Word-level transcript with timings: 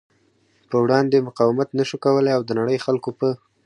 پر 0.69 0.77
وړاندې 0.85 1.25
مقاومت 1.27 1.69
نشو 1.79 1.97
کولی 2.05 2.31
او 2.37 2.41
د 2.45 2.49
نړۍ 2.59 2.77
خلکو 2.85 3.09
په 3.19 3.29